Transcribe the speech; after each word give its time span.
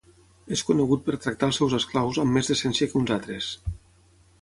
És 0.55 0.63
conegut 0.69 1.03
per 1.09 1.19
tractar 1.27 1.49
als 1.51 1.61
seus 1.63 1.77
esclaus 1.81 2.21
amb 2.25 2.37
més 2.39 2.53
decència 2.55 2.91
que 2.93 3.01
uns 3.05 3.17
altres. 3.19 3.55